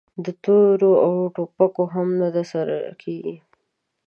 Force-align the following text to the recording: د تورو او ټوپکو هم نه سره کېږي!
د 0.25 0.27
تورو 0.43 0.91
او 1.05 1.13
ټوپکو 1.35 1.83
هم 1.93 2.07
نه 2.35 2.43
سره 2.51 2.75
کېږي! 3.01 3.35